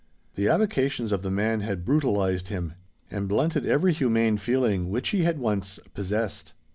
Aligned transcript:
The 0.33 0.47
avocations 0.47 1.11
of 1.11 1.21
the 1.21 1.29
man 1.29 1.59
had 1.59 1.85
brutalized 1.85 2.47
him, 2.47 2.73
and 3.11 3.27
blunted 3.29 3.67
every 3.67 3.93
humane 3.93 4.37
feeling 4.37 4.89
which 4.89 5.09
he 5.09 5.25
had 5.25 5.37
once 5.37 5.79
possessed. 5.93 6.53